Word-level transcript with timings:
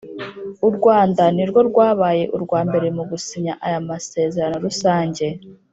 U 0.67 0.69
Rwanda 0.75 1.23
nirwo 1.35 1.59
rwabaye 1.69 2.23
urwa 2.35 2.59
mbere 2.67 2.87
mu 2.97 3.03
gusinya 3.11 3.53
aya 3.65 3.79
masezerano 3.89 4.55
rusange 4.65 5.25